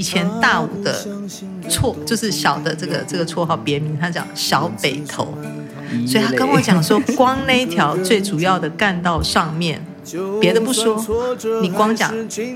[0.00, 0.98] 以前大五的
[1.68, 5.28] 绰就是小的这个这个绰号别名，他叫小北头，
[6.06, 9.84] 所以他跟我讲说，光那一条最主要的干道上面，
[10.40, 10.98] 别的不说，
[11.60, 12.10] 你光讲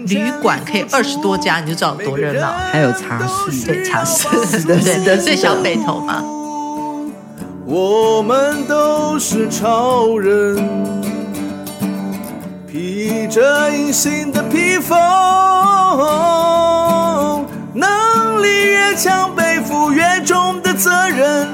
[0.06, 6.24] 旅馆可以二十多家，你就知道有多热闹，还有茶室，对茶室，是的，是的，所以小北头嘛。
[7.66, 10.56] 我们都是超人，
[12.74, 14.98] 披着隐形的披风，
[17.72, 21.46] 能力越强，背负越重的责任。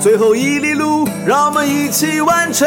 [0.00, 2.66] 最后一里路，让我们一起完成。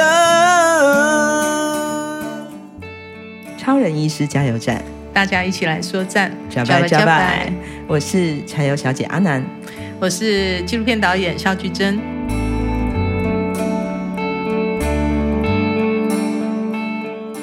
[3.58, 7.52] 超人医师加油站，大家一起来说赞，加拜加拜！
[7.88, 9.44] 我是柴油小姐阿南，
[10.00, 12.00] 我是纪录片导演萧菊贞。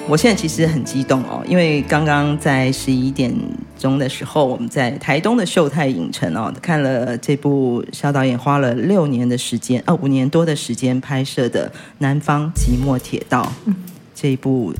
[0.06, 3.34] 我现在其实很激动哦，因为刚刚在十一点
[3.78, 13.50] 钟的时候，我们在台东的秀泰影城哦，看了这部肖导演花了六年的时间，哦，五年多的时间拍摄的《南方寂寞铁道》
[14.14, 14.74] 这一部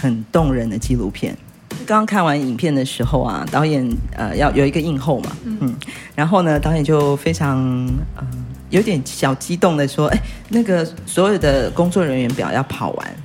[0.00, 1.36] 很动人的纪录片。
[1.84, 3.84] 刚刚看完影片的时候啊，导演
[4.16, 5.74] 呃要有一个映后嘛，嗯，
[6.14, 7.58] 然后呢，导演就非常
[8.16, 8.24] 呃
[8.70, 13.16] 有点小激动的说，哎，那个所有的工作人员表要跑完。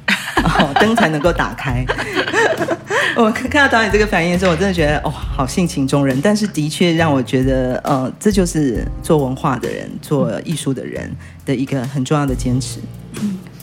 [0.64, 1.86] 哦， 灯才能够打开。
[3.16, 6.20] 我看到导演这个反应的时候，我真的觉得哦，好性情中人。
[6.22, 11.12] 但是的确让我觉得，呃，这就是做文化的人、做艺术的人
[11.46, 12.80] 的一个很重要的坚持。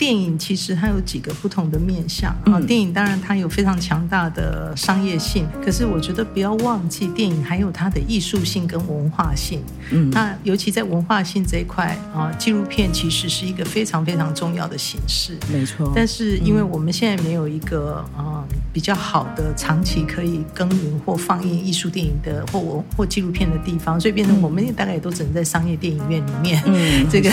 [0.00, 2.58] 嗯电影其实它有几个不同的面向啊。
[2.66, 9.62] 电影当然它有非常强大的商业性，可是我觉得不要忘记，电影还有它的艺术性跟文化性。
[9.90, 15.36] 嗯，那尤其在文化性这一块啊，纪录片其实是一个非常非常重要的形式。
[15.52, 15.92] 没错。
[15.94, 27.30] 但是因为我们现在没有一个啊比较好的长期可以耕耘或放映艺术电影的或文或纪录片的地方，所以变成我们也大概也都只能在商业电影院里面，嗯， 这个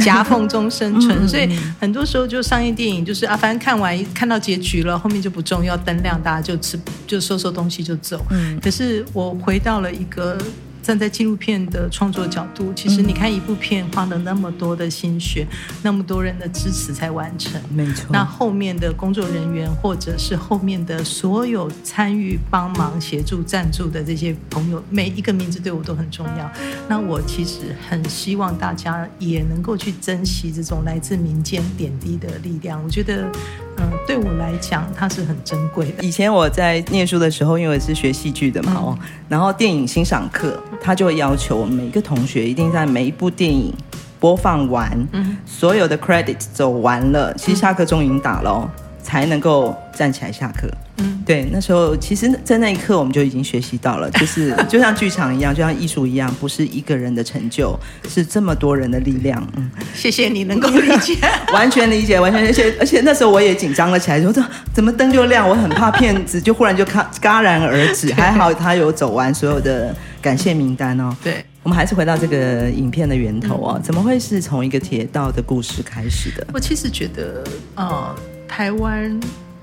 [0.00, 1.48] 夹缝中生存，所以
[1.80, 1.93] 很。
[1.94, 8.20] 很多时候就商业电影就是啊，反正看完看到结局了，后面就不重要，灯亮，大家就吃就收收东西就走。
[8.30, 10.36] 嗯，可是我回到了一个。
[10.84, 15.46] 站在纪录片的创作角度，其实你看一部片花了那么多的心血，
[15.82, 17.58] 那么多人的支持才完成。
[17.70, 18.06] 没错。
[18.10, 26.52] 那后面的工作人员，或者是后面的所有参与、帮忙、协助、赞助的这些朋友，每一个名字对我都很重要。
[26.86, 32.78] 那我其实很希望大家也能够去珍惜这种来自民间点滴的力量。
[32.84, 33.32] 我觉得。
[33.78, 36.02] 嗯，对我来讲，它是很珍贵的。
[36.04, 43.72] 以前我在念书的时候，因为我是学戏剧的嘛，哦、嗯，然后电影欣赏课，他就会要求我们每一个同学一定在每一部电影
[44.20, 48.70] 播放完，嗯，所有的 credit 走完了，其实下课钟已经打了，哦，
[49.04, 50.68] 才能够站起来下课。
[50.98, 57.78] 嗯，对，那时候其实，在那一刻我们就已经学习到了，就是 就像剧场一样，就像艺术一样，不是一个人的成就，
[58.08, 59.46] 是这么多人的力量。
[59.56, 61.16] 嗯，谢谢你能够理解，
[61.52, 62.74] 完全理解，完全理解。
[62.80, 65.46] 而且那时候我也紧张了起来，说这怎么灯就亮？
[65.48, 68.12] 我很怕骗子就忽然就戛戛然而止。
[68.14, 71.14] 还好他有走完所有的感谢名单哦。
[71.24, 76.46] 对，我们还是回到这个影片的源头哦，怎么会是从一个铁道的故事开始的？
[76.52, 77.42] 我其实觉得，
[77.74, 78.14] 呃，
[78.48, 79.20] 台湾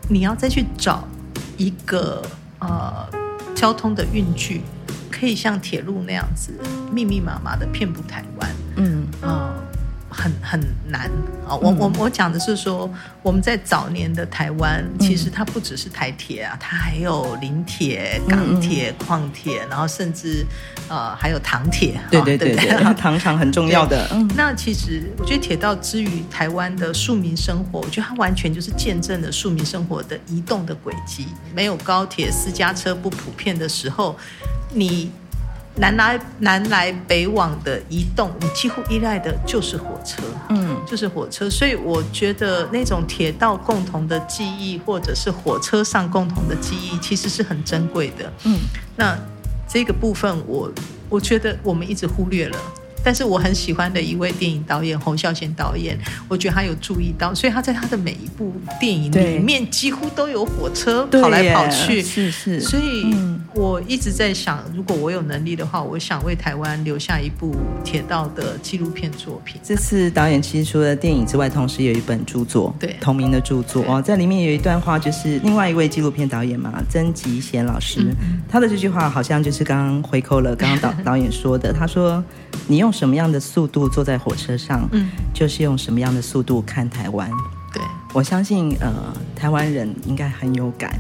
[0.10, 1.08] 你要再去找。
[1.58, 2.24] 一个
[2.58, 3.08] 呃
[3.54, 4.62] 交通的运具，
[5.12, 6.54] 可以像铁路那样子
[6.92, 9.06] 密密麻麻的遍布台湾，嗯。
[10.22, 11.10] 很很难
[11.48, 11.56] 啊！
[11.56, 12.88] 我我我讲的是说，
[13.24, 20.46] 我们在早年的台湾，其实它不只是台铁啊，它还有林铁、港铁、矿铁，然后甚至
[20.88, 22.00] 呃还有糖铁。
[22.12, 24.08] 对对对对，糖厂很重要的。
[24.38, 31.26] 那其实我觉得铁道之于台湾的庶民生活，我觉得它完全就是见证了庶民生活的移动的轨迹。
[31.56, 34.16] 没有高铁、私家车不普遍的时候，
[34.72, 35.10] 你。
[35.76, 41.50] 南来南来北往的移动，你几乎依赖的就是火车，嗯，就是火车。
[41.50, 48.32] 所以我觉得那种铁道共同的记忆，或者是火车上共同的记忆，其实是很珍贵的。
[48.44, 48.58] 嗯，
[48.98, 49.18] 那
[49.68, 50.74] 这个部分我，我
[51.10, 52.58] 我觉得我们一直忽略了。
[53.04, 62.62] 但是我很喜欢的一位电影导演侯孝贤导演，我觉得他有注意到，所以他在他的每一部电影里面几乎都有火车跑来跑去，是是。
[62.62, 63.16] 所以
[63.56, 69.60] 我一直在想，如果我有能力的话，我想为台湾留下一部铁道的纪录片作品。
[69.64, 73.84] 这次导演其实除了电影之外，同时有一本著作，对，同名的著作。
[73.88, 82.24] 哦，在里面有一段话，就是另外一位纪录片导演嘛，曾吉贤老师，嗯、他的这句话好像就是刚刚回扣了刚刚导 导演说的，他说
[82.68, 87.30] ：“你用。”什么样的速度坐在火车上，嗯，就是用什么样的速度看台湾。
[87.74, 87.82] 对，
[88.14, 88.92] 我相信，呃，
[89.36, 91.00] 台湾人应该很有感。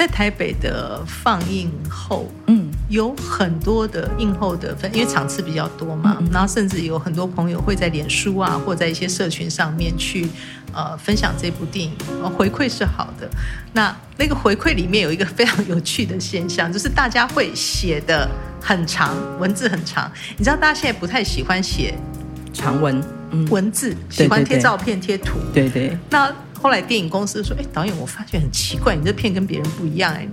[0.00, 10.26] 在台北的放映后，嗯，有很多的映后的分，因为场次比较多嘛，然后甚至有很多朋友会在脸书啊，或在一些社群上面去
[10.72, 11.92] 呃分享这部电影，
[12.34, 13.28] 回馈是好的。
[13.74, 18.26] 那那个回馈里面有一个非常有趣的现象，就是大家会写的
[18.58, 20.10] 很长，文字很长。
[20.38, 21.94] 你知道，大家现在不太喜欢写
[22.54, 22.98] 长文，
[23.32, 25.94] 嗯，文字，喜欢贴照片、贴图，对对。
[26.08, 30.28] 那后来电影公司说：“哎，导演，我发觉很奇怪，你这片跟别人不一样，哎，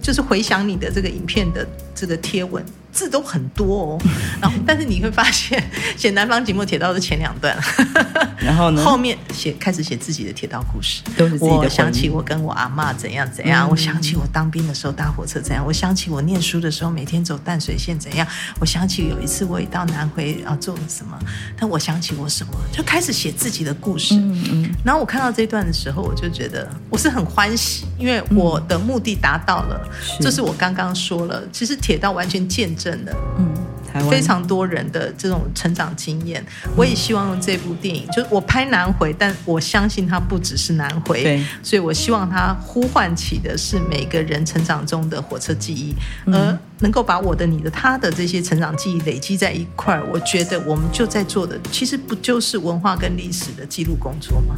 [0.00, 2.64] 就是回想你的这个影片的这个贴文。”
[2.96, 4.02] 字都很多哦，
[4.40, 5.62] 然后但是你会发现
[5.98, 7.54] 写南方寂寞铁道的前两段，
[8.40, 11.56] 然后呢，后面写开始写自己的铁道故事，都是自己的。
[11.56, 18.26] 我想起我跟我阿妈怎样怎样，嗯、我想起我当兵的时候搭火车怎样，我想起我念书的时候每天走淡水线怎样，
[18.58, 21.18] 我想起有一次我也到南回啊做了什么，
[21.58, 24.14] 但我想起我什么，就开始写自己的故事。
[24.14, 24.74] 嗯嗯。
[24.82, 29.80] 然后我看到这段的时候，我就觉得我是很欢喜，因为我的目的达到了。
[30.20, 32.92] 这、嗯、是，是我刚刚说了，其实铁道完全见证。
[33.04, 36.44] 了，嗯，非常多人的这种成长经验，
[36.76, 45.94] 我也希望用这部电影，就是我拍南回，但我相信它不只是南回，对，所以我希望它呼唤起的是每个人成长中的火车记忆，
[46.30, 54.56] 而能够把我的、你的、他的这些成长记忆累积在一块儿，我觉得我们就在做的，其实不就是文化跟历史的记录工作吗？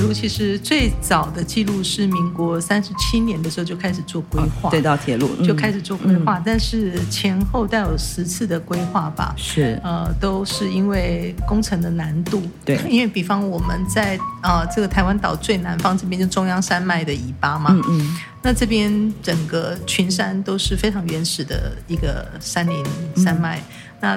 [0.00, 9.80] 路其实最早的记录是民国三十七年的时候就开始做规划，这条铁路就开始做规划，嗯、但是前后带有十次的规划吧，是。
[9.84, 22.84] 呃，都是因为工程的难度，对，因为比方我们在呃这个台湾岛最南方这边就中央山脉的尾巴嘛，嗯嗯，那这边整个群山都是非常原始的一个山林
[23.16, 23.62] 山脉，嗯、
[24.00, 24.16] 那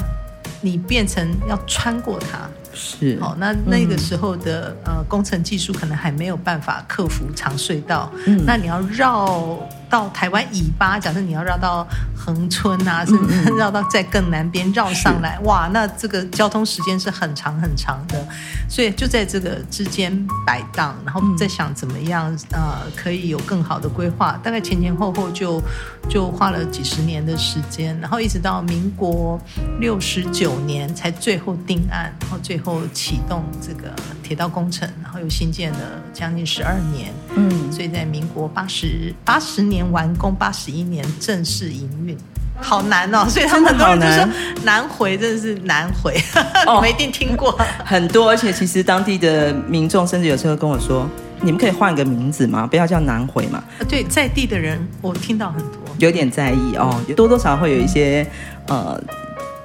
[0.62, 2.50] 你变成要穿过它。
[2.74, 9.58] 是哦，那那个时候的、嗯、呃工程技术可能还没有办法克服长隧道，嗯、那你要绕
[9.94, 11.88] 到台湾以巴，假设你要绕到
[12.18, 18.28] 恒春啊，甚至绕到在更南边绕上来，嗯、哇，那这个交通时间是很长很长的，
[18.68, 20.12] 所以就在这个之间
[20.46, 25.62] 摆荡，然后在想怎么样呃可以有更好的规划，大概前前后后就
[26.10, 29.40] 就花了几十年的时间，然后一直到民国
[29.80, 32.64] 六十九年才最后定案，然后最后。
[32.64, 33.94] 后启动这个
[34.24, 35.80] 铁道工程，然后又新建了
[36.14, 42.18] 将近十二年，嗯，所以在民国八十八十年完工，八十一年正式营运，
[42.60, 43.26] 好难哦。
[43.28, 44.28] 所以他们很多人就说
[44.64, 46.14] 南回真的是难回，
[46.76, 47.52] 你们一定听过
[47.86, 48.30] 很多。
[48.30, 51.10] 而且其实当地的民众甚至有时候跟我说
[51.42, 52.66] ：“你们可以换个名字吗？
[52.66, 58.26] 不要叫南回嘛。”对，在地的人我听到很多，有点在意哦，多多少少会有一些
[58.68, 59.02] 呃。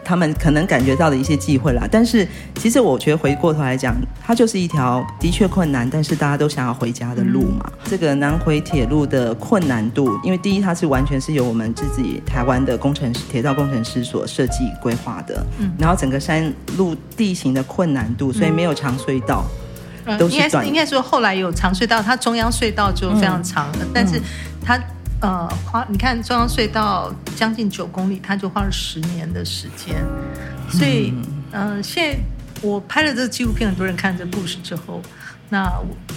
[0.08, 3.94] 他们可能感觉到的一些机会啦，但是其实我觉得回过头来讲，
[4.25, 7.70] 它就是一条的确困难，但是大家都想要回家的路嘛。
[7.70, 19.44] 嗯、这个南回铁路的困难度，因为第一它是完全是由我们自己台湾的工程师、铁道工程师所设计规划的，嗯，然后整个山路地形的困难度，所以没有长隧道，
[20.06, 20.66] 嗯、都是短。
[20.66, 24.19] 应该说后来有长隧道，它中央隧道就非常长了，嗯、但是
[24.64, 24.81] 它。
[25.20, 30.04] 呃，花你看中央隧道将近九公里，它就花了十年的时间。
[30.70, 31.12] 所以，
[31.52, 32.18] 嗯、呃，现在
[32.62, 35.00] 我拍了这个纪录片，很多人看这个故事之后，
[35.48, 35.70] 那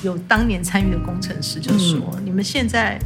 [0.04, 3.00] 有当年参与的工程师就说：“嗯、你们现在。”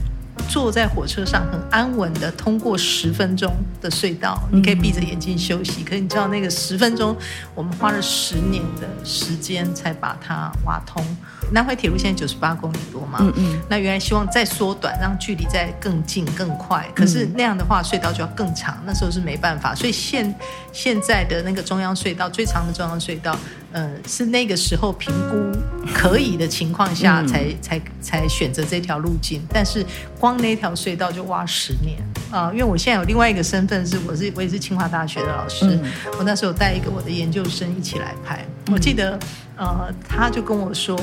[0.48, 3.52] 坐在火车上很安稳的通过十分钟
[3.82, 5.84] 的隧道，你可以闭着眼睛休息。
[5.84, 7.16] 可是你知道那个十分钟，
[7.54, 11.04] 我们花了十年的时间才把它挖通。
[11.52, 16.88] 南回铁路现在九十八公里多嘛，嗯嗯，那原来希望再缩短，让距离再更近更快。
[16.96, 19.76] 可是那样的话，隧道就要更长，那时候是没办法。
[19.76, 20.34] 所以现
[20.72, 23.38] 现在的那个中央隧道最长的中央隧道。
[23.72, 25.60] 呃，是那个时候评估
[25.94, 29.42] 可以的情况下才，才才才选择这条路径。
[29.50, 29.86] 但是
[30.26, 32.00] 光那条隧道就挖十年
[32.32, 32.52] 啊，呃！
[32.52, 35.68] 因为我现在有另外一个身份，是我是我也是清华大学的老师。
[35.68, 38.44] 嗯、我那时候带一个我的研究生一起来拍。
[38.72, 39.20] 我记得，
[39.56, 41.00] 呃，他就跟我说，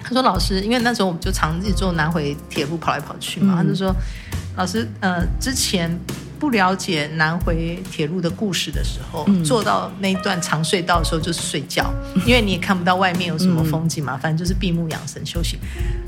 [0.00, 3.92] 他说老师，因为那时候我们就常自己坐南回铁路跑来跑去嘛，嗯、他就说
[4.56, 5.90] 老师，呃，之前。
[6.40, 11.92] 不了解南回铁路的故事的时候，嗯、坐到那一段长隧道的时候就是睡觉，
[12.26, 15.58] 因为你也看不到外面有什么风景嘛，反正就是闭目养神休息。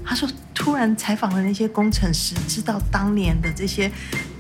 [0.03, 3.93] 他说，突然采访了那些工程师，知道当年的这些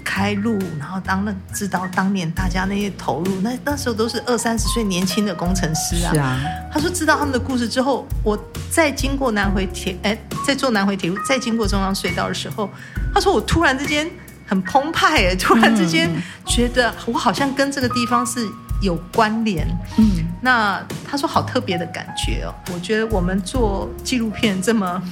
[0.02, 6.12] 开路，然后当那知道当年大家那些投入，那那时候都是二三十岁年轻的工程师啊。
[6.14, 6.40] 是啊。
[6.72, 8.37] 他说，知道他们的故事之后，我
[8.70, 12.68] 再经过南回铁，哎，再坐南回铁路，再经过中央隧道的时候，
[13.12, 14.11] 他说我突然之间。
[14.52, 16.11] 很澎湃诶，突然之间
[16.44, 18.47] 觉得我好像跟这个地方是
[18.82, 19.66] 有关联。
[19.97, 20.11] 嗯，
[20.42, 20.78] 那
[21.09, 22.52] 他说好特别的感觉哦。
[22.71, 25.02] 我觉得我们做纪录片这么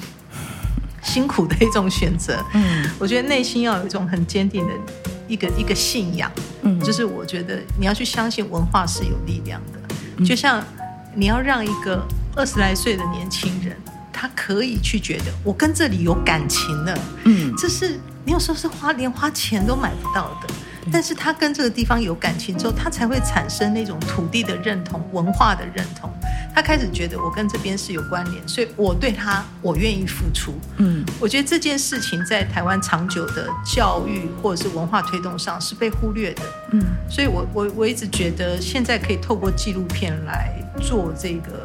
[1.03, 4.75] 辛苦的一种选择，嗯，我觉得内心要有一种很坚定的
[5.27, 6.31] 一个一个信仰，
[6.61, 10.63] 嗯，就是我觉得你要去相信文化是有力量的，嗯，就像
[11.15, 12.07] 你要让一个
[12.37, 13.75] 二十来岁的年轻人，
[14.13, 20.55] 他可以去觉得我跟这里有感情了，嗯，这是你有时候是花连花钱都买不到的。
[20.91, 26.11] 但是他跟这个地方有感情之后，他才会产生那种土地的认同、文化的认同。
[26.55, 30.55] 他开始觉得我跟这边是有关联，所以我对他我愿意付出。
[30.79, 36.43] 嗯，我觉得这件事情在台湾长久的教育或者是文化推动上是被忽略的。
[36.73, 40.51] 嗯，所以我我我一直觉得现在可以透过纪录片来
[40.81, 41.63] 做这个。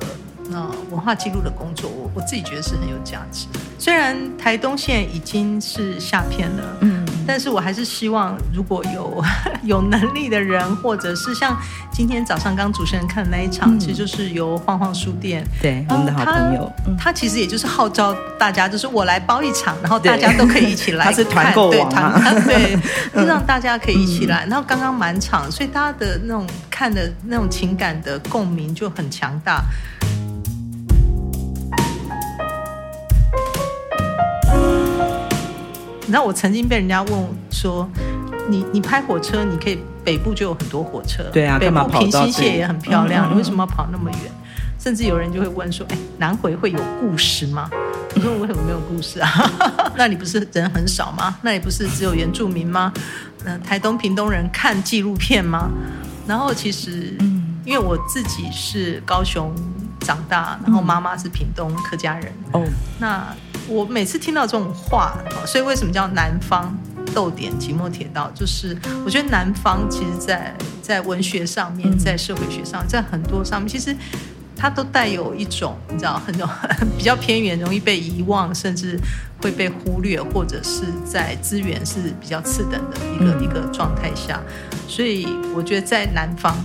[0.50, 3.48] 那文化记录的工作，我我自己觉得是很有价值。
[3.78, 9.24] 虽然台东县已经是下片了，嗯，但是我还是希望如果有
[9.64, 11.58] 有能力的人，或者是像
[11.92, 22.78] 今天早上刚主持人看的那一场，嗯、其实就是由晃晃书店，对，我们的好朋友，他其实也就是号召大家，就是我来包一场，然后大家都可以一起来 看，他是团购网嘛，对，
[23.14, 24.46] 就让大家可以一起来。
[24.46, 29.64] 然后刚刚满场，所以大家的那种看的那种情感的共鸣就很强大。
[36.06, 37.90] 你知道我曾经被人家问说，
[38.48, 44.32] 你你拍火车，你可以北部就有很多火车，对啊，北部平溪线也很漂亮，你为什么要跑那么远？
[44.80, 47.68] 甚至有人就会问说，哎，南回会有故事吗？
[48.14, 49.28] 我说为什么没有故事啊？
[49.98, 51.36] 那里不是人很少吗？
[51.42, 52.94] 那里不是只有原住民吗？
[53.44, 55.72] 那台东屏东人看纪录片吗？
[56.28, 57.18] 然后其实，
[57.66, 59.52] 因为我自己是高雄
[60.02, 62.64] 长大，然后妈妈是屏东客家人，哦，
[63.00, 63.26] 那。
[63.68, 66.78] 我每次听到这种话，所以为什么叫南方
[67.14, 68.30] 逗点寂寞铁道？
[68.36, 73.96] 就是我觉得南方其实在在文学上面，在社会学上，在很多上面，其实
[74.56, 76.48] 它都带有一种你知道很多
[76.96, 79.00] 比较偏远，容易被遗忘，甚至
[79.42, 84.40] 会被忽略，或者是在资源是比较次等的一个一个状态下。
[84.88, 86.56] 所以我觉得在南方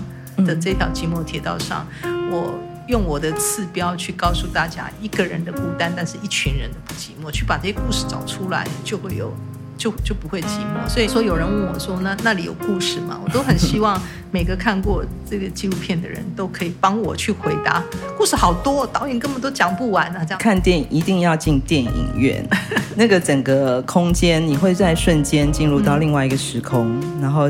[0.44, 1.86] 的这条寂寞铁道上，
[2.30, 2.58] 我。
[2.90, 7.30] 用我的次标去告诉大家，一个人的孤单，但是一群人的不寂寞。
[7.30, 9.32] 去把这些故事找出来，就会有，
[9.78, 10.88] 就就不会寂寞。
[10.88, 13.96] 所以说，有人问我说：“那那里有故事吗？”我都很希望
[14.32, 17.80] 每个看过这个纪录片的人都可以帮我去回答。
[18.18, 20.24] 故事好多，导演根本都讲不完啊！
[20.24, 22.44] 这样看电影一定要进电影院，
[22.96, 27.48] 那个整个空间你会在瞬间进入到另外一个时空，嗯、然后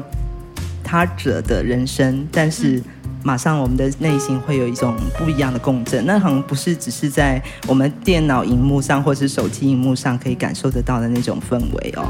[0.85, 2.77] 他者的人生，但是。
[2.77, 2.85] 嗯
[3.23, 6.05] 马上，我们的内心会有一种不一样的共振。
[6.07, 12.05] 那好像不是只是在我们电脑荧幕上或是手机荧幕上可以感受得到的那种氛围哦。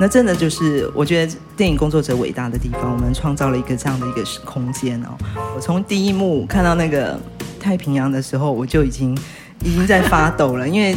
[0.00, 5.08] 那真的就是，我觉得电影工作者伟大的地方，我们创造了一个这样的一个空间哦。
[5.54, 7.18] 我从第一幕看到那个
[7.60, 9.16] 太平洋的时候，我就已经
[9.64, 10.96] 已经在发抖了，因为。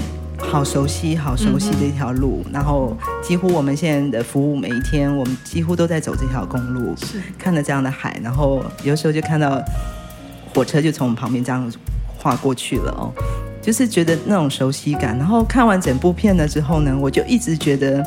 [0.56, 9.62] 好熟悉，好熟悉的一条路，嗯、然后几乎我们现在的服务，每一天我们几乎都在走这条公路，是看着这样的海，然后有时候就看到
[10.54, 11.70] 火车就从我们旁边这样
[12.18, 13.12] 划过去了哦，
[13.62, 15.18] 就是觉得那种熟悉感。
[15.18, 18.02] 然后看完整部片了之后呢，我就一直觉得。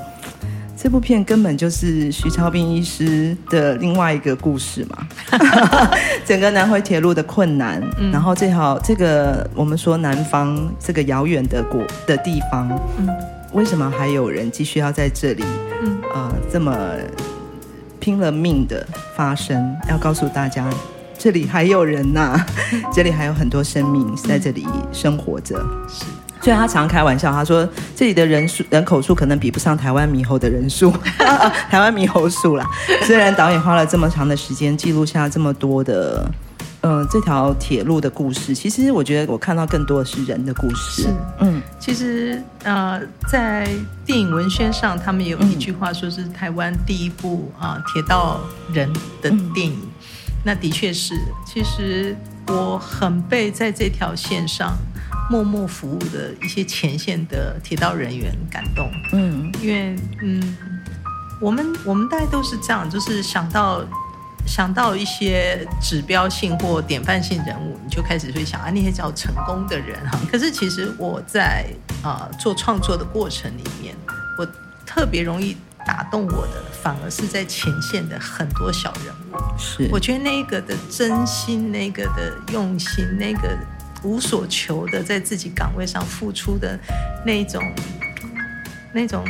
[0.81, 5.09] 这部片根本就是徐超斌医师的另外一个故事嘛，
[6.25, 13.09] 整个南回铁路的困难，嗯、然后这条这个我们说南方这个遥远的国的地方，嗯、
[13.53, 15.43] 为什么还有人继续要在这里，
[15.83, 16.73] 嗯呃、这么
[17.99, 20.71] 拼了命的发声，要告诉大家
[21.19, 22.47] 这里还有人呐、啊，
[22.95, 25.57] 这里还有很多生命在这里生活着，
[25.89, 26.05] 是。
[26.49, 30.90] 虽然他常开玩笑，他说这里的人数人口数可能比不上台湾猕猴的人数，
[31.69, 32.64] 台湾猕猴数啦。
[33.02, 36.26] 虽然导演花了这么长的时间记录下这么多的，
[36.81, 41.02] 呃，这条铁路的故事，其实我觉得我看到更多的是人的故事。
[41.02, 41.09] 是，
[41.40, 42.99] 嗯，其实呃，
[43.31, 43.69] 在
[44.07, 48.40] 电影文宣上，他们有一句话说是台湾第一部啊铁道
[48.73, 48.90] 人
[49.21, 49.88] 的电影，嗯、
[50.45, 51.14] 那的确是。
[51.45, 54.75] 其实我很被在这条线上。
[55.31, 60.57] 默默服务的一些前线的铁道人员感动，嗯，因为嗯，
[61.39, 63.85] 我们我们大概都是这样，就是想到
[64.47, 70.19] 想到一些指标性或典范性人物，你就开始会想啊，那些叫成功的人哈。
[70.33, 71.67] 可是其实我在
[72.03, 73.95] 啊、呃、做创作的过程里面，
[74.39, 74.49] 我
[74.87, 75.55] 特别容易
[75.87, 79.59] 打动我的，反而是在前线的很多小人物。
[79.59, 83.55] 是，我觉得那个的真心，那个的用心，那个。
[84.02, 86.78] 无所求的在自己岗位上付出的
[87.25, 87.62] 那种、
[88.93, 89.25] 那种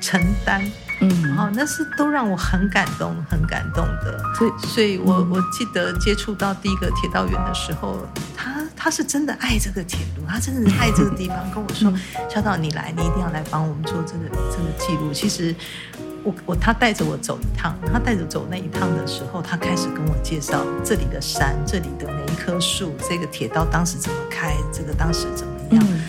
[0.00, 0.62] 承担，
[1.00, 4.20] 嗯，好，那是都让我很感动，很感动的。
[4.34, 8.06] 所以，所以我我记得接触到第一个铁道员的时候，
[8.36, 11.92] 他他是真的爱这个铁路，他真的是爱这个地方，跟我说
[12.28, 15.54] ：“萧导，你来，你一定要来帮我们做这个这个记录。”其实。
[16.28, 25.82] 我我他带着我走一趟，他带着走那一趟的时候，他开始跟我介绍这里的山，这里的每一棵树，这个铁道当时怎么开，这个当时怎么样。
[25.88, 26.02] 嗯、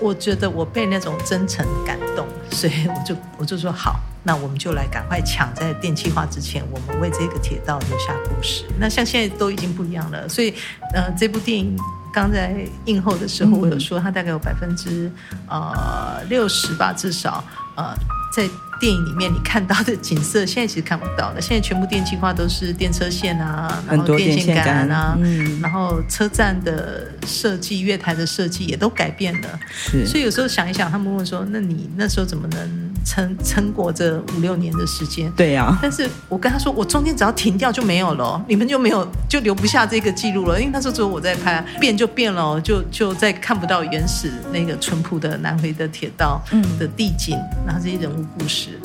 [0.00, 8.64] 我觉得我被那种真诚感动，所以我就我就说好，那我们就来赶快抢在电气化之前，我们为这个铁道留下故事。
[8.80, 10.52] 那像现在都已经不一样了，所以
[10.92, 11.78] 呃，这部电影
[12.12, 15.08] 刚在映后的时候，我有说它大概有百分之
[15.48, 17.44] 呃六十吧，至少
[17.76, 17.94] 呃
[18.34, 18.48] 在。
[18.78, 21.40] 电影里面你看到的景色，现在其实看不到了。
[21.40, 29.60] 现在全部电气化都是电车线啊，然后电线杆啊，嗯、然后车站的设计、月台的设计也都改变了。
[29.70, 35.78] 是，所以有时候想一想，他们问说：“那你那时候怎么能撑撑过这五六年的时间？”对呀、啊。
[35.80, 40.58] 但是我跟他说，我中间只要停掉就没有了，你们就没有就留不下这个记录了。
[40.58, 46.42] 因为那时候只有我在拍，变就变了，就就再看不到原始那个淳朴的南回的铁道
[46.78, 48.80] 的地景，嗯、然后这些人物故事。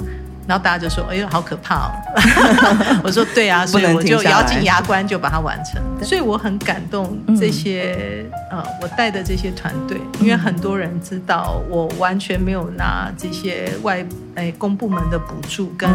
[0.47, 1.91] 然后大家就说：“哎呦，好可怕哦！”
[3.03, 5.81] 我说：“对啊，所以我就咬紧牙关就把它完成。
[6.03, 14.03] 所以我很感动这些、嗯、呃，我带的这些团队，因为很多人知道我完全没有拿这些外
[14.35, 15.89] 哎公部门的补助，跟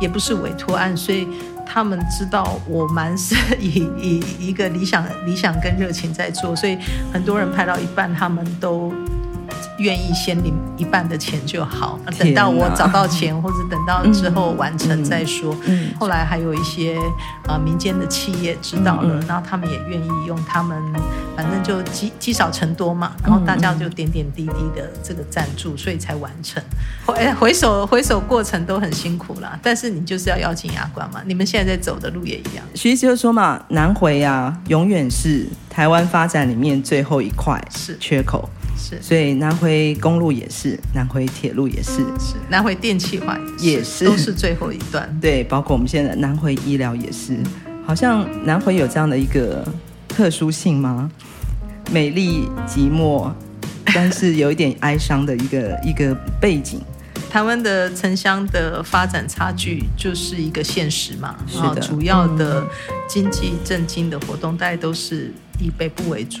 [0.00, 1.28] 也不是委托案，所以
[1.66, 6.78] 他们知道我蛮是以以一个理想理想跟热情在做，所以
[7.12, 8.94] 很多人拍到一半，他们都。
[9.80, 15.54] 愿意先领一半的钱就好，等到我找到钱，或者等到之后完成再说。
[15.66, 16.98] 嗯嗯、后来还有一些
[17.48, 20.76] 呃民间的企业知道了，嗯、然后他们也愿意用他们，
[21.34, 26.62] 反正就积积少成多嘛，然后大家就点点滴滴的这个赞助，所以才完成。
[27.06, 31.22] 回回首回首过程都很辛苦啦，但是你就是要咬紧牙关嘛。
[31.24, 32.64] 你们现在在走的路也一样。
[32.74, 38.48] 徐医师就说嘛，南回啊，永远是台湾发展里面最后一块是缺口。
[38.76, 45.08] 是，所以南回公路也是，南回铁路也是，是南回电气化也是，都是最后一段。
[45.20, 47.36] 对，包括我们现在南回医疗也是，
[47.86, 49.66] 好像南回有这样的一个
[50.08, 51.10] 特殊性吗？
[51.92, 53.30] 美丽寂寞，
[53.94, 56.80] 但是有一点哀伤的一个 一个背景。
[57.28, 62.66] 台湾的城乡的发展差距就是一个现实嘛，是的，主要的
[63.08, 66.40] 经济振兴的活动，大概都是以北部为主。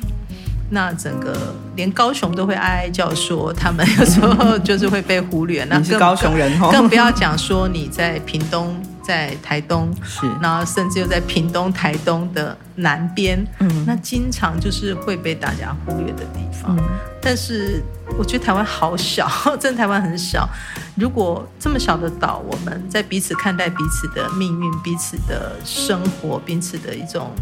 [0.70, 1.36] 那整个
[1.74, 5.64] 连高雄都会哀哀叫，说他们有时候就是会被忽略。
[5.68, 16.76] 那你是高雄人哦，更不要讲说你在屏东、在台东，是，然后甚至又在屏东、台东的南边，嗯，那经常就是会被大家忽略的地方。
[16.76, 16.84] 嗯，
[17.20, 17.82] 但是
[18.16, 20.48] 我觉得台湾好小， 真的台湾很小。
[20.94, 27.32] 如果这么小的岛，我们在彼此看待彼此的命运、彼此的生活、彼此的一种。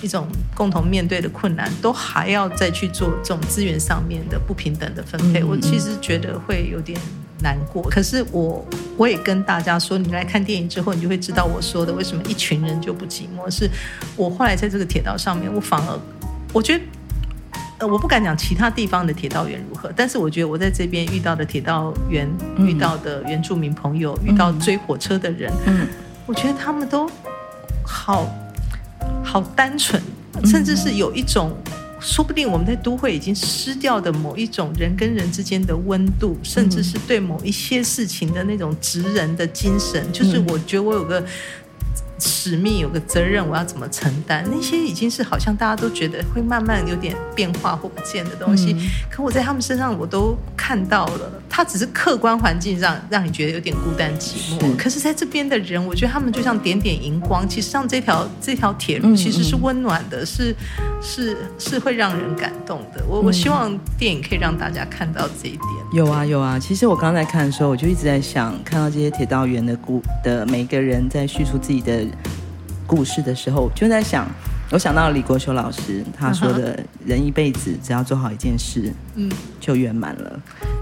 [0.00, 6.96] 一种共同面对的困难，都还要再去做这种资源上面的不平等的分配，嗯、我其实觉得会有点
[7.42, 7.82] 难过。
[7.82, 8.64] 可是我
[8.96, 13.50] 我也跟大家说，你来看电影之后，你就会知道我说的为什么一群人就不寂寞。
[13.50, 13.68] 是
[14.16, 15.98] 我后来在这个铁道上面，我反而
[16.52, 16.84] 我觉得，
[17.78, 25.86] 呃，我不敢讲其他地方的铁道员如何，但是我觉得我在这边遇到的铁道员、嗯、遇到的原住民朋友、遇到追火车的人，嗯，
[26.26, 27.10] 我觉得他们都
[27.84, 28.28] 好。
[29.22, 30.02] 好单纯，
[30.44, 31.54] 甚至是有一种，
[32.00, 40.04] 说不定我们在都会已经失掉的某一种人跟人之间的温度，甚至是对某一些事情的那种职人的精神。
[40.12, 41.24] 就是我觉得我有个。
[42.20, 44.44] 使命有个责任，我要怎么承担？
[44.50, 51.30] 那些已经是好像大家都觉得会慢慢有点变化或不见的东西，嗯、可我在他们身上我都看到了。
[51.48, 57.48] 他只是客观环境让让你觉得有点孤单寂寞，是可是在这边的人，我觉得他们就像点点荧光。
[57.48, 60.54] 其实像这条这条铁路其实是温暖的，嗯、是
[61.00, 63.02] 是是会让人感动的。
[63.08, 65.62] 我我希望电影可以让大家看到这一点。
[65.92, 72.04] 有啊有啊，其实我刚才看的时候，我就一直在想，看到这些铁道员的故的每个人在叙述自己的。
[72.88, 74.26] 故事的时候，就在想，
[74.70, 79.30] 我想到了李国修老师他说的：“人一辈子只要做好一件事，嗯，
[79.60, 80.40] 就圆满了。”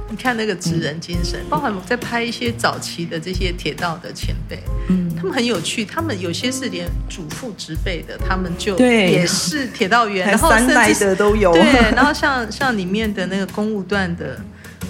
[0.08, 4.62] 你看那个职人精神，嗯、包含我在拍一些早期的这些铁道的前辈，
[5.26, 11.52] 们很有趣，他们有些是连祖父执辈的，他们就也是铁道员， 然后三代的都有。
[11.52, 14.40] 对，然后像像里面的那个公务段的，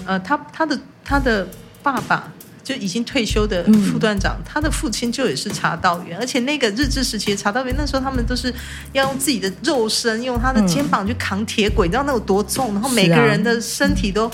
[0.05, 1.45] 呃，他他的他的
[1.83, 2.31] 爸爸。
[2.67, 8.53] 就已经退休的副段长，嗯、他的父亲就也是茶道员，而且那个日治时期的茶道员，那时候他们都是
[8.91, 12.73] 要用自己的肉身，用他的肩膀去扛铁轨，嗯、你知道那有多重？
[12.73, 14.31] 然后每个人的身体都，啊、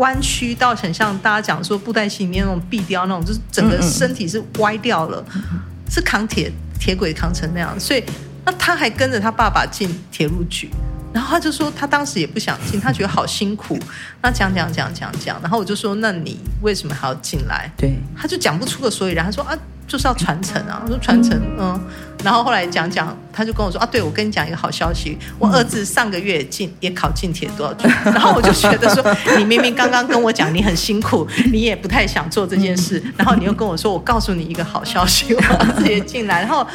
[0.00, 8.02] 弯曲到很像大家讲说布袋戏里面那种壁雕那种，就是整个身体是歪掉了，嗯嗯是扛铁铁轨扛成那样，所以
[8.44, 10.68] 那他还跟着他爸爸进铁路局。
[11.12, 13.76] 然后他就说，他当时也不想进，他觉得好辛苦。
[14.22, 17.68] 那讲讲讲讲讲，然后我就说，那你为什么还要进来？
[17.76, 19.24] 对，他就讲不出个所以然。
[19.24, 19.58] 他说啊，
[19.90, 20.80] 就是要传承啊。
[20.84, 21.78] 我说传承，嗯。
[22.22, 27.88] 然后后来讲讲，他就跟我说啊，对，我跟你讲一个好消息，我儿子上个月进也考进铁道局。
[28.04, 29.02] 然后我就觉得说，
[29.38, 36.40] 你明明刚刚跟我讲你很辛苦， 你也不太想做这件事，然后你又跟我说，我告诉你一个好消息，我儿子也进来。
[36.42, 36.66] 然后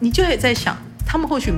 [0.00, 1.52] 你就也在想，他们或许。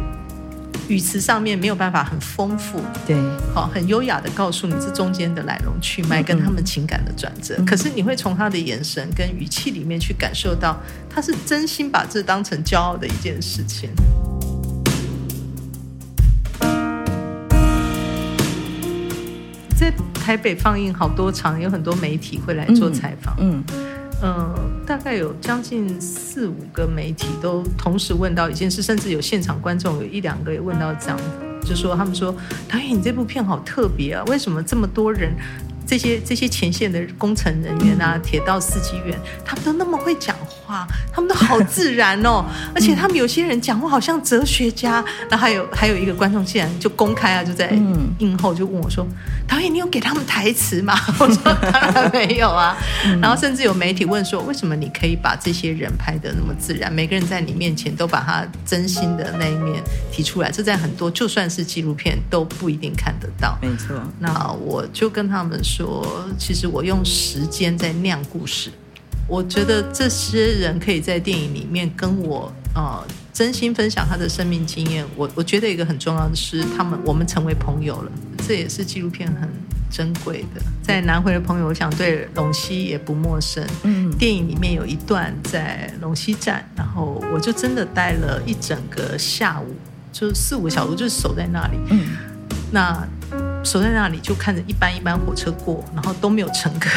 [0.90, 3.16] 语词上面没有办法很丰富，对，
[3.55, 7.55] 好，很优雅的告诉你这中间的来龙去脉跟他们情感的转折。
[7.59, 10.76] 嗯嗯，可是你会从他的眼神跟语气里面去感受到，
[11.09, 13.88] 他是真心把这当成骄傲的一件事情。
[19.79, 23.62] 在台北放映好多场，有很多媒体会来做采访，嗯。
[23.72, 24.54] 嗯呃，
[24.87, 31.18] 大概有将近四五个媒体都同时问到一件事，甚至有现场观众有一两个也问到这样，
[31.64, 32.35] 就说他们说
[32.68, 35.33] 导演，你这部片好特别啊，为什么这么多人？
[35.87, 40.59] 这些这些前线的工程人员啊，铁道司机员，他们都那么会讲话，
[41.12, 45.04] 他们都好自然哦，而且他们有些人讲话好像哲学家。
[45.28, 47.70] 然后还有还有一个观众竟然就公开啊，就在
[48.18, 49.06] 映后就问我说
[49.46, 51.37] ：“导演，你有给他们台词吗？” 我说
[51.72, 52.76] ：“当然没有啊。”
[53.22, 56.92] 然后甚至有媒体问说：“为什么你可以把这些人拍的那么自然？
[56.92, 63.96] 每个人在你面前都把他真心的那一面提出来，这在很多就算是纪录片都不一定看得到。”没错。
[64.18, 65.59] 那我就跟他们。
[65.62, 68.70] 说，其实我用时间在酿故事。
[69.30, 73.00] 我觉得这些人可以在电影里面跟我呃
[73.32, 75.06] 真心分享他的生命经验。
[75.14, 78.10] 我我觉得一个很重要的是，他们我们成为朋友了，
[78.46, 79.48] 这也是纪录片很
[79.88, 80.60] 珍贵的。
[80.82, 83.64] 在南回的朋友，我想对陇西也不陌生。
[83.84, 89.76] 嗯，电影里面有一段在陇西站，然后我就真的待了一整个下午，
[90.12, 91.78] 就四五个小时，就是守在那里。
[91.90, 92.16] 嗯，
[92.72, 93.08] 那。
[93.62, 96.90] 守在那里就看着一班一班火车过，然后都没有乘客。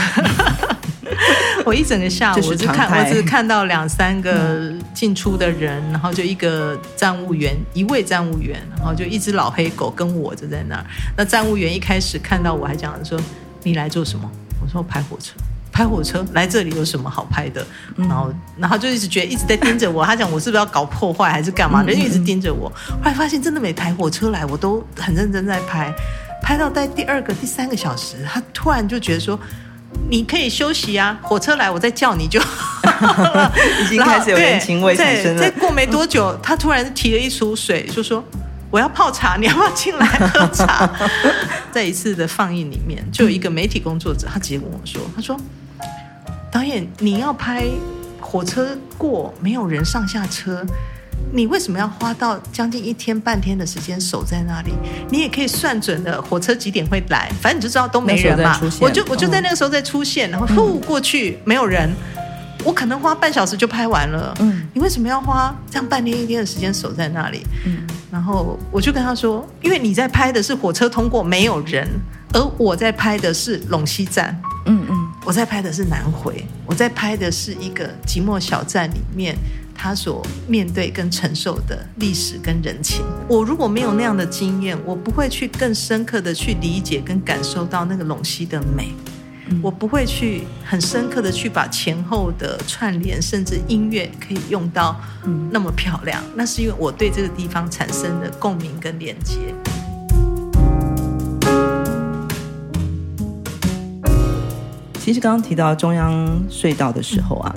[1.65, 10.85] 我一整个下午我就看，我只看到两三个进出的人，然后就一个站务员，一位站务员，然后就一只老黑狗跟我就在那儿。
[11.17, 13.19] 那站务员一开始看到我还讲说
[13.63, 14.29] ：“你来做什么？”
[14.61, 15.33] 我说：“拍火车。”
[15.73, 17.65] 拍火车来这里有什么好拍的？
[17.95, 20.05] 然后，然后就一直觉得一直在盯着我。
[20.05, 21.81] 他讲我是不是要搞破坏还是干嘛？
[21.81, 22.69] 人就一直盯着我。
[22.69, 25.91] 后来发现真的每台火车来，我都很认真在拍。
[26.43, 29.39] 拍到在第二个、第三个小时，他突然就觉得说
[30.13, 32.39] ：“你可以休息啊，火车来我再叫你就。
[33.81, 35.41] ”已经开始有人情味产生了。
[35.41, 38.23] 再过没多久，他突然提了一壶水，就说
[38.69, 40.87] ：“我要泡茶，你要不要进来喝茶？”
[41.73, 45.35] 在一次的放映里面，就有一个媒体工作者，他直接跟我说：“他说，
[46.51, 47.65] 导演，你要拍
[48.21, 50.63] 火车过，没有人上下车。”
[51.31, 54.71] 你为什么要花到将近一天半天的时间守在那里？
[55.09, 58.59] 你也可以算准了火车几点会来，反正你就知道都没人嘛。
[58.79, 61.91] 我就我就在那个时候再出现，然后呼过去没有人，
[62.63, 64.33] 我可能花半小时就拍完了。
[64.39, 67.43] 嗯，你为什么要花这样半天一天的时间守在那里？
[67.65, 67.79] 嗯，
[68.11, 71.87] 然后我就跟他说，因为你在拍的是火车通过没有人，
[72.33, 74.39] 而我在拍的是陇西站。
[74.65, 79.35] 嗯嗯，我在拍的是南回，我在拍的是一个寂寞小站里面。
[79.75, 88.93] 他所面对跟承受的历史跟人情，我如果没有那样的经验，我不会去更深刻的去理解跟感受到那个陇西的美，
[89.61, 94.95] 我不会去很深刻的去把前后的串联，甚至音乐可以用到
[95.51, 96.23] 那么漂亮。
[96.35, 99.53] 那是因为我对这个地方产生的共鸣跟连接。
[104.97, 107.53] 其实刚刚提到中央隧道的时候啊。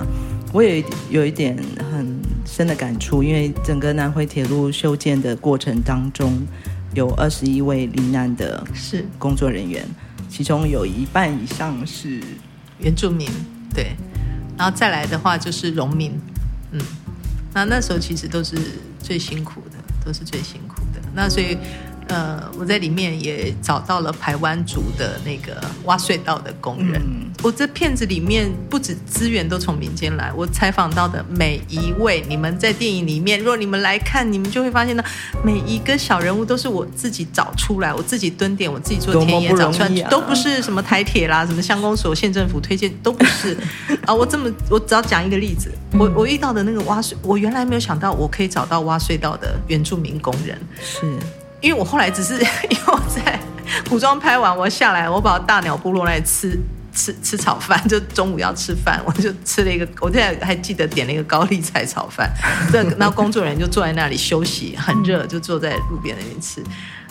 [0.53, 1.57] 我也有一点
[1.91, 6.45] 很深的感触，因为整个南回铁路修建的过程当中，
[6.93, 9.85] 有二十一位罹难的是工作人员，
[10.29, 12.21] 其中有一半以上是
[12.79, 13.29] 原住民，
[13.73, 13.95] 对，
[14.57, 16.11] 然后再来的话就是农民，
[16.71, 16.81] 嗯，
[17.53, 18.57] 那那时候其实都是
[18.99, 21.57] 最辛苦的，都是最辛苦的，那所以。
[22.09, 27.01] 呃，我在里面也找到了排湾族的那个挖隧道的工人。
[27.05, 35.03] 嗯、我这片子里面不止资源都从民间来，我采访到的每一位，你们在电影里面，如果你们来看，你们就会发现呢，
[35.43, 43.57] 每一个小人物都是我自己找出来，我自己蹲点，我自己做田野找出来，啊、都不是什么台铁啦，什么乡公所、县政府推荐，都不是。
[44.05, 51.05] 啊，我这么，我只要讲一个例子，嗯、我我遇到的那个挖隧，我原来没有想到我可以找到挖隧道的原住民工人，是。
[51.67, 52.35] 因为我后来只是
[52.71, 53.37] 因为我在
[53.89, 56.57] 古装拍完，我下来，我跑到大鸟部落来吃
[56.93, 62.31] 吃吃炒饭，就中午要吃饭，我就吃了一个，我现在还记得点了一个高丽菜炒饭。
[62.71, 66.63] 这然后工作人员就坐在那里休息，很热，就坐在路边那边吃。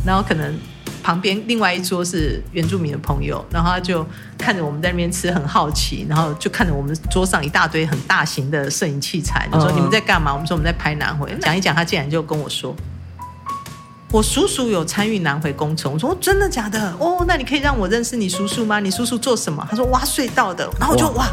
[0.07, 0.59] 然后可能
[1.03, 4.07] 旁边另外一桌是原住民的朋友，然后他就
[4.39, 10.33] 看着我们在那边吃，很好奇，然后就看着我们桌上一大堆很大型的摄影器材，就说你们在干嘛？
[10.33, 11.31] 我们说我们在拍南回。
[11.43, 12.75] 讲一讲，他竟然就跟我说。
[14.13, 16.95] 我叔叔有参与南回工程，我说真的假的？
[16.99, 18.79] 哦，那你可以让我认识你叔叔吗？
[18.79, 19.67] 你叔叔做什么？
[19.69, 20.69] 他说挖隧道的。
[20.79, 21.33] 然后我就哇，哇，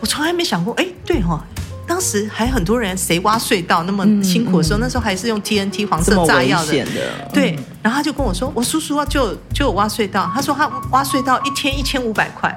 [0.00, 1.40] 我从来没想过，哎，对哈、哦，
[1.86, 7.58] 当时还很多人谁挖隧道那么辛苦的时候，嗯嗯、那时候还是用 TNT 黄色炸药的，的对。
[7.82, 12.56] 然后他就跟我说，我叔叔啊就就有挖隧道，他说他挖隧道一天一千五百块。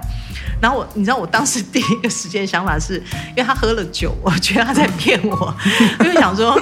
[0.62, 5.54] 然后我，你知道我当时第一个时间想法是，因为他喝了酒，我觉得他在骗我，
[6.02, 6.62] 因为想说。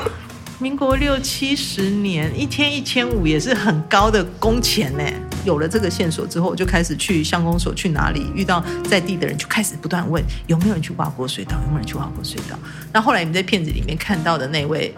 [0.64, 5.04] 民国六七十年，一天一千五也是很高的工钱呢。
[5.44, 12.58] 有了这个线索之后，我就开始去乡公所，去哪里遇到在地的人，就开始不断问有没有人去挖过隧道，有没有人去挖过隧道。
[12.94, 14.96] 那后来你们在片子里面看到的那位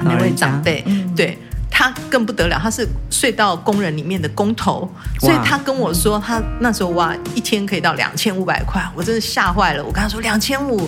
[0.00, 1.38] 那位长辈，嗯、对
[1.70, 4.86] 他更不得了，他是隧道工人里面的工头，
[5.20, 9.82] 所以他跟我说，他那时候挖一天可以到两千五百块，我真的吓坏了。
[9.82, 10.86] 我跟他说两千五，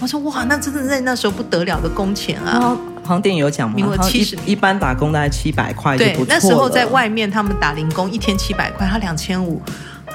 [0.00, 2.76] 我说哇，那真的在那时候不得了的工钱啊。
[3.02, 6.26] 好像电影有讲嘛，七十一般打工大概七百块就不错了。
[6.26, 9.60] 对，那时候在外面他们打零工，一天七百块，他两千五。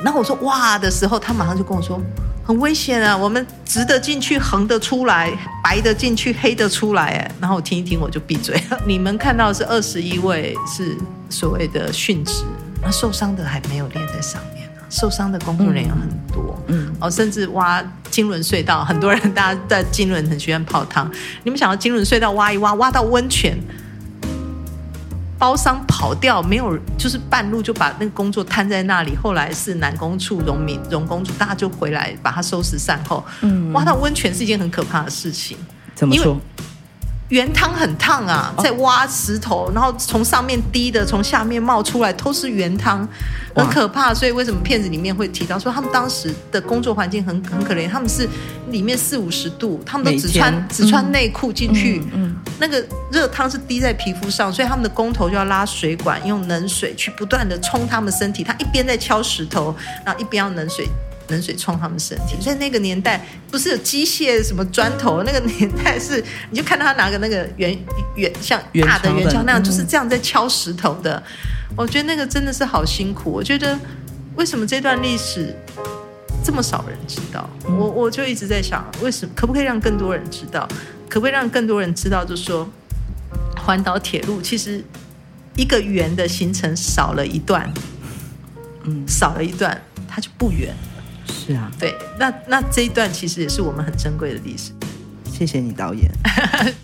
[0.04, 2.00] 然后我说哇的时候，他马上就跟我说
[2.45, 5.32] 很危险啊，我们直的进去，横的出来，
[5.63, 7.04] 白的进去，黑的出来。
[7.04, 8.80] 哎，然后我听一听，我就闭嘴了。
[8.86, 10.95] 你们看到的是二十一位是
[11.30, 12.43] 所谓的殉职，
[12.82, 14.66] 那受伤的还没有列在上面。
[14.89, 21.10] 受伤的工作人员很多，嗯，哦，甚至挖金轮隧道，很多人大家在金轮很喜欢泡汤。
[21.43, 23.58] 你们想要金轮隧道挖一挖，挖到温泉，
[25.38, 29.15] 包商跑掉，没有，就是半路就把那个工作摊在那里。
[29.15, 33.23] 后来是南工处、荣民、荣工处，大家就回来把它收拾善后。
[33.41, 35.58] 嗯，挖到温泉是一件很可怕的事情。
[35.93, 36.39] 怎么说？
[37.30, 43.06] 原汤很烫啊，在挖石头，然后从上面滴的，从下面冒出来，都是原汤，
[43.54, 44.13] 很可怕。
[44.13, 47.90] 所以为什么片子里面会提到说他们当时的工作环境很很可怜？
[47.90, 48.28] 他们是
[48.70, 58.42] 里面四五十度，他们都只穿只穿内裤进去，嗯，那个热汤是滴在皮肤上，所以他们的工头就要拉水管，用冷水去不断的冲他们身体。
[58.42, 60.88] 他一边在敲石头，然后一边要冷水。
[61.30, 67.78] 冷水冲他们身体，在那个年代不是有机械什么砖头，那个年代是你就看到他拿个那个圆
[68.16, 71.22] 圆像大的圆锹那样，就是这样在敲石头的。
[71.76, 73.30] 我觉得那个真的是好辛苦。
[73.30, 73.78] 我觉得
[74.36, 75.54] 为什么这段历史
[76.44, 77.50] 这么少人知道？
[77.66, 80.68] 我我就一直在想，为什么可不可以让更多人知道？
[81.10, 82.24] 可不可以让更多人知道？
[82.24, 82.68] 就是说
[83.58, 84.84] 环岛铁路其实
[85.56, 87.72] 一个圆的行程少了一段，
[88.84, 90.74] 嗯，少了一段，它就不圆。
[91.30, 94.72] 是啊，对，那那这一段其实也是我们很珍贵的历史。
[95.32, 96.10] 谢谢你，导演。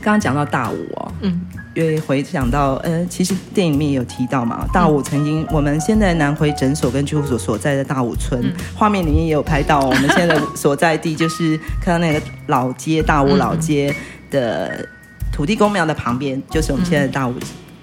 [0.00, 1.40] 刚刚讲到大武哦，嗯，
[1.74, 13.92] 因为回想到，呃，其实电影里面也有提到嘛，大武曾经，嗯、我们现在南回诊所跟居护所所在的大武村，嗯、画面里面也有拍到，我们现在所在地就是看到那个老街大武老街
[14.30, 14.88] 的
[15.32, 17.34] 土地公庙的旁边，就是我们现在的大武。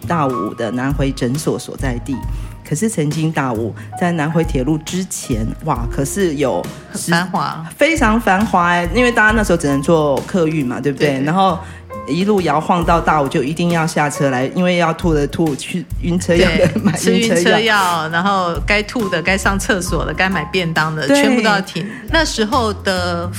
[0.07, 2.15] 大武的南回诊所所在地，
[2.67, 6.63] 可是曾经大武在南回铁路之前，哇，可是有
[6.93, 11.07] 繁华，非常繁华哎，因为大家那时候只能坐客运嘛，对不对？
[11.09, 11.57] 对对，然后
[12.07, 21.85] 一路摇晃到大武，就一定要下车来，因为要吐的吐，去晕车药的 买吃晕车药，然后该吐的、该上厕所的、该买便当的，全部都要停。
[22.09, 23.29] 那时候的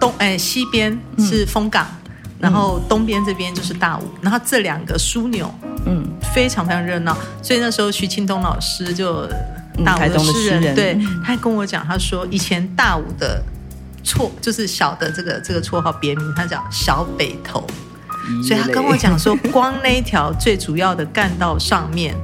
[0.00, 1.86] 东哎西边是风港。
[1.90, 1.97] 嗯
[2.38, 5.52] 然后东边这边就是大武，然后这两个枢纽，
[5.86, 7.16] 嗯，非常非常热闹。
[7.42, 9.26] 所以那时候徐庆东老师就
[9.84, 13.42] 大武的诗人，对，他还跟我讲，他说以前大武的
[14.04, 17.66] 绰就是小的这个这个绰号别名，他叫小北头。
[18.46, 22.14] 所以他跟我讲说，光那一条最主要的干道上面，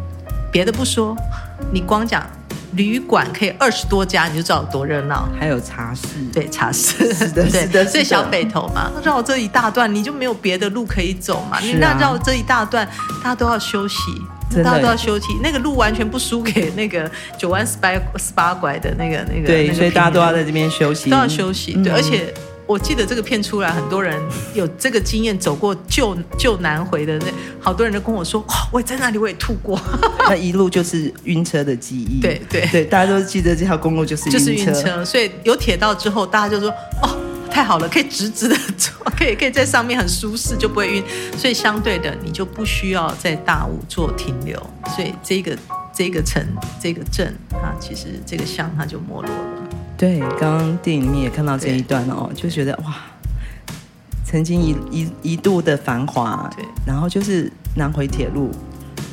[0.52, 1.16] 别的不说，
[1.72, 2.24] 你光讲。
[2.76, 5.28] 旅馆可以二十多家，你就知道有多热闹。
[5.38, 11.58] 还有茶室，对茶室，是的，是的，所以小北头嘛，绕这一大段，你就没有别的路可以走嘛。
[11.60, 12.86] 你那绕这一大段，
[13.22, 13.96] 大家都要休息，
[14.62, 15.26] 大家都要休息。
[15.42, 19.46] 那个路完全不输给那个九弯十八十八拐的那个那个。
[19.46, 21.72] 对，所以大家都要在这边休息，都要休息。
[21.82, 22.32] 对，而且。
[22.66, 24.18] 我记得这个片出来，很多人
[24.54, 27.26] 有这个经验，走过旧旧南回的那
[27.60, 29.78] 好多人都跟我说，哦，我也在那里，我也吐过。
[30.28, 32.20] 那一路就是晕车的记忆。
[32.20, 34.38] 对对对，大家都记得这条公路就是晕车。
[34.38, 36.70] 就是晕车，所以有铁道之后，大家就说，
[37.02, 37.16] 哦，
[37.50, 41.04] 太好了，可以直直的坐， 可以可以在上面很舒适，就不会晕。
[41.36, 44.58] 所以相对的，你就不需要在大雾做停留。
[44.96, 45.56] 所以这个
[45.92, 46.42] 这个城
[46.80, 49.63] 这个镇啊，其实这个乡它就没落了。
[49.96, 52.94] 对，刚刚电影里面也看到这一段哦，就觉得哇，
[54.24, 58.50] 曾经一一一度的繁华，对，然后就是南回铁路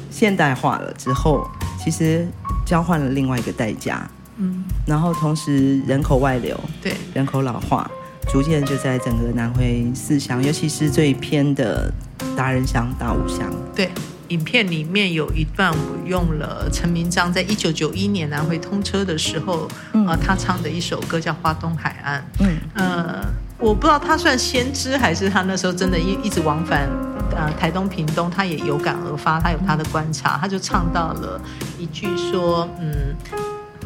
[0.09, 1.47] 现代化了之后，
[1.83, 2.27] 其实
[2.65, 4.09] 交换了另外一个代价。
[4.37, 7.89] 嗯，然后同时人口外流，对，人口老化，
[8.27, 11.93] 逐渐就在整个南回四乡，尤其是最偏的
[12.35, 13.53] 达人乡、大武乡。
[13.75, 13.91] 对，
[14.31, 22.21] 影片里面有一段我用了陈明章在一九九一年南回通车的时候，嗯、呃，他唱的一首歌叫《花东海岸》。
[22.39, 23.25] 嗯，呃，
[23.57, 26.87] 我不知道他算先知还是他那时候真的一一直往返，
[27.35, 31.39] 呃，台东、屏东，他也有感而发，他有他的观察，他就唱到了
[31.77, 33.13] 一句说，嗯。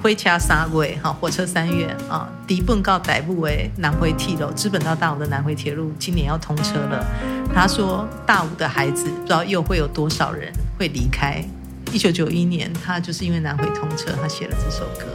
[0.05, 7.03] 火车三月，哈，火车三月啊，第一本到台北的南回铁路，资本到大武的南回铁路，今年要通车了。
[7.51, 11.43] 他说，大武的孩子不知道又会有多少人会离开。
[11.91, 15.07] 一九九一年，他就是因为南回通车，他写了这首歌。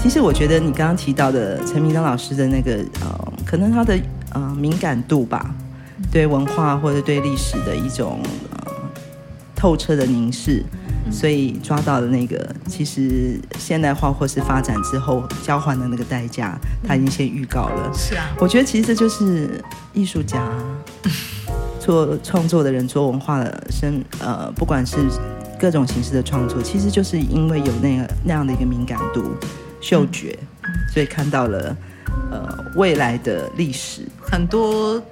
[0.00, 3.98] 其实我觉得你刚刚提到的陈明章老师的那个呃，可能他的
[4.34, 5.52] 呃敏感度吧，
[6.12, 8.22] 对文化或者对历史的一种。
[9.58, 10.64] 透彻的凝视，
[11.10, 17.90] 所以抓到了那个其实现代化或是发展之后交换的那个代价，他已经先预告了。
[17.92, 19.60] 是啊，我觉得其实这就是
[19.92, 20.48] 艺术家
[21.80, 24.96] 做创作的人做文化的生呃，不管是
[25.58, 29.24] 各种形式的创作，其实就是因为有那个那样的一个敏感度、
[29.80, 30.38] 嗅觉，
[30.94, 31.76] 所以看到了
[32.30, 35.02] 呃未来的历史很多。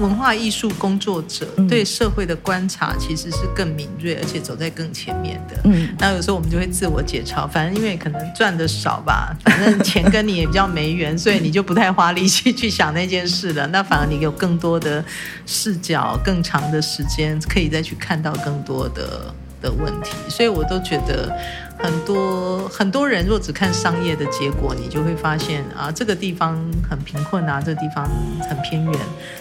[0.00, 5.60] 文化艺术工作者对社会的观察其实是更敏锐，而且走在更前面的。
[5.64, 13.66] 嗯，那有时候我们就会自我解嘲，反正因为可能赚的少吧，反正钱跟你也比较没缘， 所以你就不太花力气去想那件事了。
[13.66, 15.04] 那反而你有更多的
[15.44, 20.12] 视角、更长的时间，可以再去看到更多的的问题。
[20.28, 21.34] 所以我都觉得。
[21.82, 26.54] 很多很多人若只看商业的结果，你就会发现啊，这个地方
[26.86, 28.06] 很贫困啊，这个地方
[28.46, 28.94] 很偏远，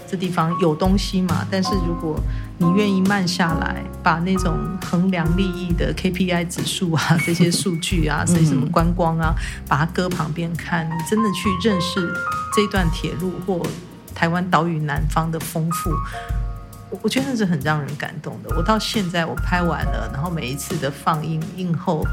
[0.09, 1.45] 这地方有东西嘛。
[1.51, 2.17] 但是如果
[2.57, 4.57] 你愿意慢下来，把那种
[4.89, 9.35] 衡量利益的 KPI 指数啊，这些数据啊，所以什么观光啊，
[9.67, 12.09] 把它搁旁边看，你真的去认识
[12.55, 13.61] 这段铁路或
[14.15, 15.91] 台湾岛屿南方的丰富。
[16.89, 18.55] 我我觉得那是很让人感动的。
[18.55, 22.05] 我到现在我拍完了，然后每一次的放映映后，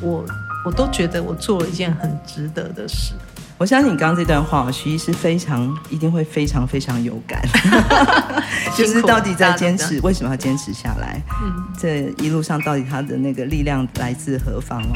[0.00, 0.24] 我
[0.64, 3.14] 我都觉得我做了一件很值得的事。
[3.58, 7.40] 我相信你刚刚这段话，徐医师非常一定会非常非常有感，
[8.76, 11.22] 就是到底在坚持，为什么要坚持下来？
[11.42, 14.92] 嗯，这一路上到底他的那个力量来自何方哦？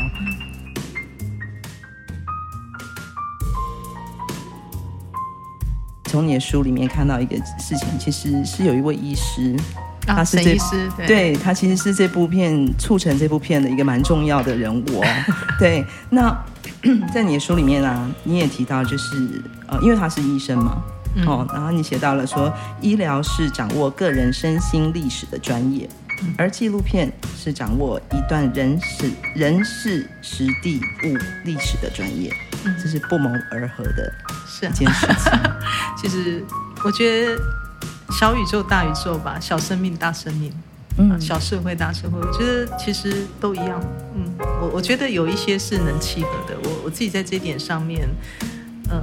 [6.10, 9.54] 从你的书里面看到一个事情，其实是有一位医师，
[10.08, 15.06] 啊、他是这，医师对，对他其实是这部片促成这部片的一个蛮重要的人物哦。
[15.56, 16.36] 对，那
[17.14, 20.82] 在你的书里面啊，你也提到就是呃，因为他是医生嘛，
[21.14, 25.88] 嗯、哦，然后你写到了说，医疗是掌握个人身心历史的专业，
[26.22, 34.12] 嗯、而纪录片是掌握一段人史人事实地物历史的专业，嗯、这是不谋而合的。
[34.60, 35.32] 是一件事情，
[35.96, 36.44] 其实
[36.84, 37.40] 我觉得
[38.10, 40.52] 小宇宙大宇宙吧，小生命大生命，
[40.98, 43.80] 嗯，小社会大社会，我觉得其实都一样。
[44.14, 44.24] 嗯，
[44.60, 46.56] 我我觉得有一些是能契合的。
[46.64, 48.08] 我我自己在这一点上面，
[48.90, 49.02] 呃，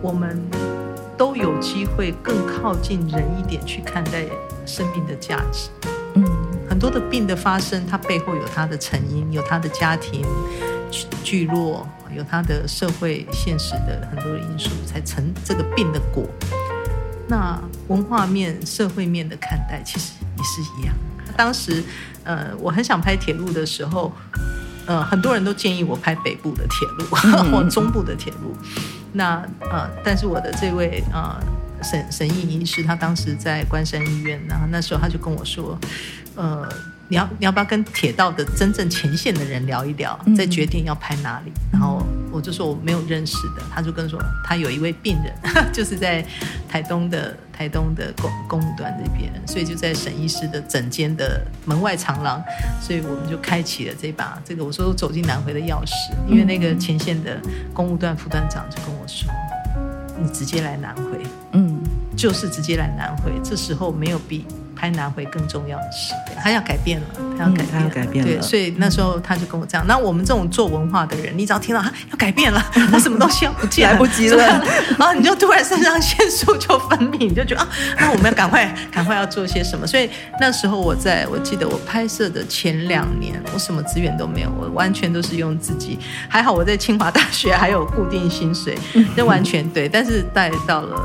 [0.00, 0.40] 我们
[1.18, 4.24] 都有机会更靠近人一点去看待
[4.64, 5.68] 生命的价值。
[6.14, 6.24] 嗯，
[6.68, 10.24] 很多的病的发生，它背后有它的成因，有它的家庭
[11.22, 11.86] 聚落。
[12.16, 16.26] 有他的社会现实的很多的因素，才成这个病的果。
[17.28, 20.94] 那文化面、社会面的看待，其实也是一样。
[21.36, 21.84] 当时，
[22.24, 24.12] 呃，我很想拍铁路的时候，
[24.86, 27.04] 呃，很多人都建议我拍北部的铁路
[27.52, 28.56] 或中部的铁路。
[29.12, 31.38] 那呃，但是我的这位呃
[31.82, 35.78] 沈沈毅医师，他当时在关山医院，然后那时候他就跟我说，
[36.34, 36.66] 呃。
[37.08, 41.52] 你要你要不要跟铁道的真正前线的人聊一聊，再决定要拍哪里？
[41.72, 45.32] 然后我就说我没有认识的，他就跟说他有一位病人，
[45.72, 46.24] 就是在
[46.68, 52.42] 台东的台东的公公务段这边，所以就在沈医师的诊间的门外长廊，
[52.80, 55.92] 所以我们就开启了这把这个我说走进南回的钥匙，
[56.28, 57.40] 因为那个前线的
[57.72, 59.30] 公务段副段长就跟我说，
[60.20, 61.80] 你直接来南回，嗯，
[62.16, 64.44] 就是直接来南回，这时候没有比。
[64.76, 66.12] 拍南回更重要的事。
[66.42, 67.06] 他要改变了，
[67.36, 68.30] 他要改变了，嗯、他要改变了。
[68.30, 69.84] 对，所以那时候他就跟我这样。
[69.88, 72.62] 那我们这种做文化的人，你只要听到他要改变了，
[72.92, 74.64] 他什么东西要不见了，来不及了，
[74.98, 77.68] 然后你就突然肾上腺素就分泌，你就觉得啊，
[77.98, 79.86] 那我们要赶快 赶快要做些什么。
[79.86, 80.08] 所以
[80.38, 85.98] 那时候我在我记得我拍摄的前两年，我什么资源都没有，我完全都是用自己。
[86.28, 88.76] 还好我在清华大学还有固定薪水，
[89.16, 89.88] 那完全对。
[89.88, 90.96] 但是带到了。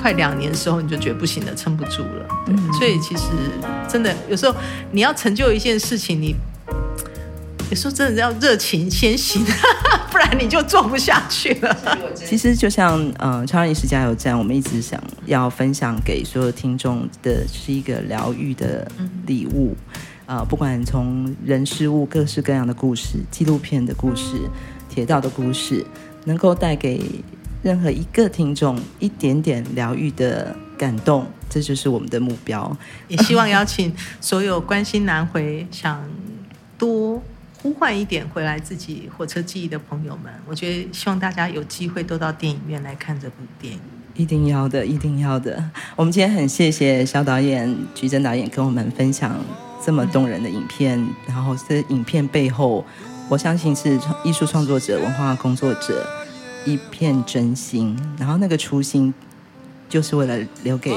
[0.00, 2.26] 快两年的时候，你就觉得不行了，撑不住了。
[2.46, 3.24] 对，嗯、所以其实
[3.86, 4.56] 真的有时候
[4.92, 6.34] 你要成就一件事情，你
[7.70, 9.44] 有时候真的要热情先行，
[10.10, 11.76] 不然你就做不下去了。
[12.14, 18.90] 其实就像呃，超人饮食加油站，我们一直想要分享给所有听众的是一个疗愈的
[19.26, 19.76] 礼物。
[20.26, 24.48] 呃，不管从人事物各式各样的故事、纪录片的故事、
[24.88, 25.84] 铁道的故事，
[26.24, 27.00] 能够带给。
[27.62, 32.76] 任何一个听众一点点疗愈的感动，这就是我们的目标。
[33.08, 36.02] 也希望邀请所有关心南回、想
[36.78, 37.22] 多
[37.62, 43.80] 呼唤一点回来自己火车记忆的朋友们，我觉得希望大家有机会都到电影院来看这部电影。
[44.14, 45.62] 一定要的，一定要的。
[45.96, 49.34] 我们今天很谢谢肖导演、菊贞导演跟我们分享
[49.84, 52.84] 这么动人的影片，嗯、然后这影片背后，
[53.28, 56.06] 我相信是艺术创作者、文化工作者。
[56.70, 59.12] 一片真心，然后那个初心，
[59.88, 60.96] 就是为了留给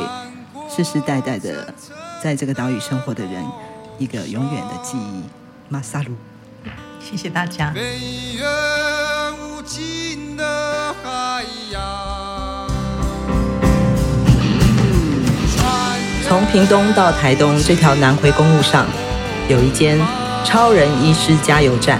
[0.70, 1.74] 世世代代的
[2.22, 3.44] 在这个岛屿生活的人
[3.98, 5.24] 一个永远的记忆。
[5.70, 6.12] 马萨鲁，
[7.00, 7.74] 谢谢大家。
[16.28, 18.86] 从屏东到台东这条南回公路上，
[19.50, 20.00] 有一间
[20.46, 22.00] 超人医师加油站。